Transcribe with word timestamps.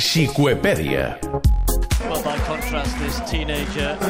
Xicuepèdia. 0.00 1.20
Well, 2.08 2.24
by 2.24 2.40
contrast, 2.48 2.96
this 2.98 3.20
teenager 3.28 4.00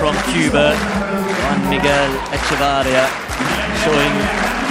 from 0.00 0.16
Cuba, 0.32 0.72
Juan 0.72 1.60
Miguel 1.68 2.08
Echevarria, 2.32 3.04
showing 3.84 4.14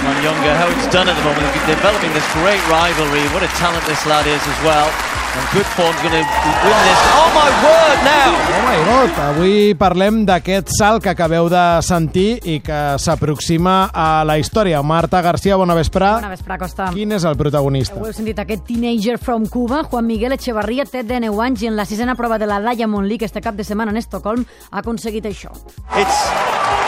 Juan 0.02 0.18
Younger 0.26 0.54
how 0.58 0.66
it's 0.74 0.90
done 0.90 1.06
at 1.06 1.14
the 1.14 1.22
moment. 1.22 1.46
Developing 1.70 2.10
this 2.10 2.26
great 2.42 2.58
rivalry. 2.66 3.22
What 3.30 3.46
a 3.46 3.50
talent 3.54 3.86
this 3.86 4.02
lad 4.04 4.26
is 4.26 4.42
as 4.42 4.58
well. 4.66 4.90
And 5.38 5.42
good 5.54 5.68
form's 5.78 6.02
going 6.02 6.18
to 6.18 6.26
win 6.26 6.78
this. 6.90 7.00
Oh 7.14 7.30
my 7.38 7.48
word, 7.62 7.98
now! 8.02 8.57
God! 8.88 9.10
Avui 9.20 9.74
parlem 9.76 10.22
d'aquest 10.24 10.70
salt 10.72 11.02
que 11.04 11.10
acabeu 11.12 11.50
de 11.52 11.60
sentir 11.84 12.38
i 12.48 12.54
que 12.64 12.96
s'aproxima 12.96 13.90
a 13.92 14.24
la 14.24 14.38
història. 14.40 14.80
Marta 14.80 15.20
García, 15.20 15.58
bona 15.60 15.76
vesprà. 15.76 16.14
Bona 16.22 16.30
vesprà, 16.32 16.56
Costa. 16.56 16.86
Quin 16.94 17.12
és 17.12 17.26
el 17.28 17.36
protagonista? 17.36 17.98
Ho 18.00 18.06
heu 18.08 18.14
sentit, 18.16 18.40
aquest 18.40 18.64
teenager 18.70 19.18
from 19.20 19.44
Cuba, 19.52 19.82
Juan 19.84 20.08
Miguel 20.08 20.32
Echevarría, 20.38 20.88
té 20.88 21.02
19 21.04 21.44
anys 21.44 21.66
i 21.66 21.68
en 21.68 21.76
la 21.76 21.84
sisena 21.84 22.16
prova 22.16 22.40
de 22.40 22.48
la 22.48 22.62
Diamond 22.64 23.04
League 23.10 23.28
este 23.28 23.44
cap 23.44 23.60
de 23.60 23.64
setmana 23.68 23.92
en 23.92 24.00
Estocolm 24.00 24.46
ha 24.70 24.80
aconseguit 24.80 25.28
això. 25.28 25.52
It's 25.92 26.24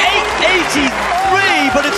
883, 0.01 1.76
but 1.76 1.89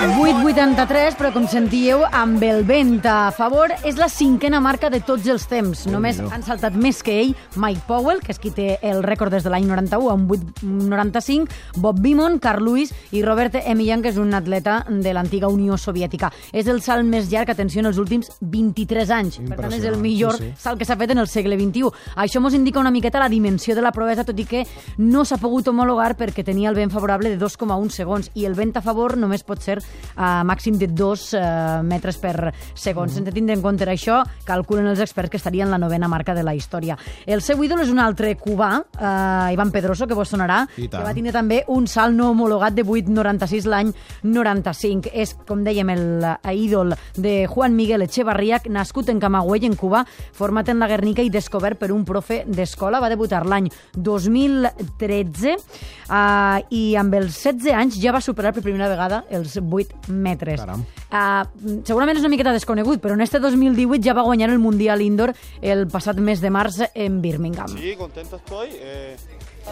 8.83, 0.00 1.12
però 1.18 1.28
com 1.28 1.44
sentíeu, 1.44 2.00
amb 2.16 2.40
el 2.40 2.62
vent 2.64 3.04
a 3.04 3.28
favor, 3.36 3.68
és 3.84 3.98
la 4.00 4.06
cinquena 4.08 4.56
marca 4.64 4.88
de 4.88 5.02
tots 5.04 5.26
els 5.28 5.42
temps. 5.44 5.82
Només 5.92 6.16
han 6.24 6.40
saltat 6.46 6.72
més 6.72 7.02
que 7.04 7.18
ell 7.20 7.34
Mike 7.60 7.82
Powell, 7.84 8.22
que 8.24 8.32
és 8.32 8.40
qui 8.40 8.48
té 8.56 8.78
el 8.80 9.02
rècord 9.04 9.34
des 9.36 9.44
de 9.44 9.52
l'any 9.52 9.66
91 9.68 10.08
amb 10.08 10.32
8.95, 10.32 11.52
Bob 11.84 12.00
Beamon, 12.00 12.38
Carl 12.40 12.64
Lewis 12.64 12.94
i 13.12 13.20
Robert 13.20 13.58
Emilian, 13.60 14.00
que 14.00 14.08
és 14.08 14.16
un 14.16 14.32
atleta 14.32 14.78
de 14.88 15.12
l'antiga 15.12 15.50
Unió 15.52 15.76
Soviètica. 15.76 16.32
És 16.48 16.70
el 16.72 16.80
salt 16.80 17.04
més 17.04 17.28
llarg, 17.28 17.52
atenció, 17.52 17.84
en 17.84 17.90
els 17.92 18.00
últims 18.00 18.32
23 18.40 19.12
anys. 19.18 19.38
Per 19.52 19.60
tant, 19.60 19.76
és 19.76 19.84
el 19.84 20.00
millor 20.00 20.40
sí, 20.40 20.48
sí. 20.48 20.62
salt 20.64 20.80
que 20.80 20.88
s'ha 20.88 20.96
fet 20.96 21.12
en 21.12 21.20
el 21.20 21.28
segle 21.28 21.60
XXI. 21.60 21.92
Això 22.24 22.40
mos 22.40 22.56
indica 22.56 22.80
una 22.80 22.94
miqueta 22.94 23.20
la 23.20 23.28
dimensió 23.28 23.76
de 23.76 23.84
la 23.84 23.92
proesa, 23.92 24.24
tot 24.24 24.40
i 24.40 24.48
que 24.48 24.64
no 24.96 25.28
s'ha 25.28 25.36
pogut 25.44 25.68
homologar 25.68 26.14
perquè 26.16 26.46
tenia 26.48 26.72
el 26.72 26.80
vent 26.80 26.96
favorable 26.96 27.36
de 27.36 27.36
2,1 27.36 27.92
segons 28.00 28.32
i 28.32 28.48
el 28.48 28.56
vent 28.56 28.72
a 28.80 28.86
favor 28.86 29.18
només 29.20 29.44
pot 29.44 29.60
ser 29.60 29.82
a 30.16 30.42
màxim 30.44 30.76
de 30.78 30.88
2 30.88 31.26
eh, 31.34 31.42
metres 31.86 32.18
per 32.20 32.52
segon. 32.74 33.08
Mm. 33.08 33.14
Sense 33.14 33.32
tindre 33.32 33.56
en 33.56 33.62
compte 33.64 33.88
això, 33.88 34.20
calculen 34.44 34.88
els 34.90 35.00
experts 35.00 35.30
que 35.30 35.40
estaria 35.40 35.64
en 35.64 35.70
la 35.70 35.78
novena 35.78 36.08
marca 36.08 36.34
de 36.34 36.44
la 36.44 36.54
història. 36.54 36.98
El 37.26 37.42
seu 37.42 37.62
ídol 37.64 37.82
és 37.84 37.92
un 37.92 38.00
altre 38.02 38.34
cubà, 38.36 38.72
eh, 38.80 39.54
Ivan 39.54 39.70
Pedroso, 39.70 40.06
que 40.06 40.14
vos 40.14 40.28
sonarà, 40.28 40.66
que 40.76 40.88
va 40.90 41.14
tindre 41.14 41.32
també 41.32 41.64
un 41.68 41.86
salt 41.86 42.14
no 42.16 42.30
homologat 42.30 42.74
de 42.74 42.84
8,96 42.84 43.66
l'any 43.66 43.92
95. 44.22 45.10
És, 45.12 45.34
com 45.46 45.64
dèiem, 45.64 45.90
el 45.90 46.24
eh, 46.24 46.54
ídol 46.54 46.94
de 47.16 47.46
Juan 47.46 47.76
Miguel 47.76 48.02
Echevarría, 48.02 48.60
nascut 48.68 49.08
en 49.08 49.20
Camagüey, 49.20 49.66
en 49.66 49.76
Cuba, 49.76 50.04
format 50.32 50.68
en 50.68 50.80
la 50.80 50.88
Guernica 50.90 51.22
i 51.22 51.30
descobert 51.30 51.78
per 51.80 51.90
un 51.92 52.04
profe 52.04 52.44
d'escola. 52.46 53.00
Va 53.00 53.10
debutar 53.12 53.44
l'any 53.46 53.70
2013 53.96 55.54
eh, 55.56 56.58
i 56.70 56.84
amb 57.00 57.14
els 57.20 57.40
16 57.40 57.74
anys 57.76 58.00
ja 58.02 58.12
va 58.12 58.20
superar 58.24 58.52
per 58.54 58.64
primera 58.64 58.90
vegada 58.90 59.24
els 59.30 59.56
8 59.60 59.79
metres. 60.08 60.60
Caram. 60.60 60.84
Uh, 61.10 61.80
segurament 61.86 62.18
és 62.18 62.24
una 62.24 62.32
miqueta 62.32 62.54
desconegut, 62.54 63.00
però 63.02 63.14
en 63.14 63.24
este 63.24 63.40
2018 63.42 64.02
ja 64.04 64.14
va 64.16 64.26
guanyar 64.26 64.50
el 64.50 64.58
Mundial 64.58 65.02
Indoor 65.02 65.34
el 65.60 65.86
passat 65.88 66.18
mes 66.20 66.40
de 66.40 66.50
març 66.50 66.82
en 66.94 67.20
Birmingham. 67.22 67.76
Sí, 67.76 67.94
contento 67.98 68.36
estoy. 68.36 68.68
Eh, 68.72 69.16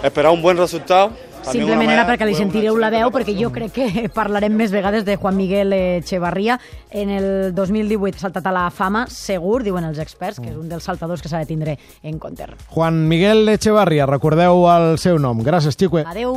esperar 0.02 0.32
un 0.32 0.42
buen 0.42 0.56
resultado. 0.56 1.10
También 1.44 1.68
Simplement 1.68 1.92
era 1.94 2.04
perquè 2.04 2.26
li 2.26 2.34
sentireu 2.36 2.76
la 2.76 2.90
veu, 2.92 3.08
perquè 3.14 3.32
jo 3.38 3.48
crec 3.54 3.72
que 3.72 4.08
parlarem 4.12 4.52
més 4.58 4.72
vegades 4.74 5.04
de 5.06 5.16
Juan 5.16 5.36
Miguel 5.38 5.72
Echevarría. 5.72 6.58
En 6.90 7.10
el 7.14 7.54
2018 7.54 8.18
ha 8.18 8.24
saltat 8.26 8.50
a 8.50 8.52
la 8.52 8.66
fama, 8.74 9.06
segur, 9.08 9.62
diuen 9.64 9.86
els 9.88 10.00
experts, 10.02 10.42
que 10.42 10.50
és 10.50 10.58
un 10.58 10.68
dels 10.68 10.84
saltadors 10.84 11.22
que 11.22 11.30
s'ha 11.30 11.40
de 11.40 11.48
tindre 11.48 11.78
en 12.02 12.18
compte. 12.18 12.50
Juan 12.74 13.06
Miguel 13.08 13.48
Echevarria, 13.54 14.06
recordeu 14.06 14.66
el 14.74 14.98
seu 14.98 15.18
nom. 15.22 15.40
Gràcies, 15.46 15.78
Xicue. 15.78 16.04
Adeu. 16.04 16.36